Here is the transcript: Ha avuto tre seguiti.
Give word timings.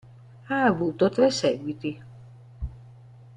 Ha 0.47 0.61
avuto 0.69 1.09
tre 1.09 1.29
seguiti. 1.41 1.91